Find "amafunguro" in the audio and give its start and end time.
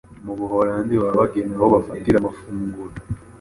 2.19-2.93